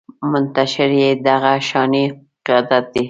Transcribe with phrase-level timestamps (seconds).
[0.31, 2.05] منتشر يې دغه شانې
[2.45, 2.99] قیادت دی